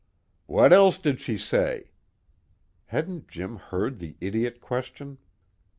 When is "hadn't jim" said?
2.87-3.57